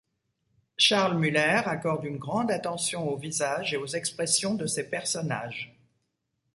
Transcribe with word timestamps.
Charles 0.77 1.15
Müller 1.19 1.61
accorde 1.67 2.05
une 2.05 2.17
grande 2.17 2.49
attention 2.49 3.07
aux 3.07 3.17
visages 3.17 3.75
et 3.75 3.77
aux 3.77 3.85
expressions 3.85 4.55
de 4.55 4.65
ses 4.65 4.89
personnages. 4.89 5.77